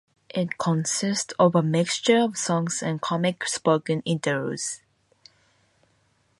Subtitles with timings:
[0.31, 4.81] It consists of a mixture of songs and comic spoken interludes.